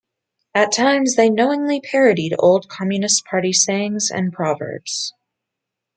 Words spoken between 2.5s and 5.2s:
Communist Party sayings and proverbs.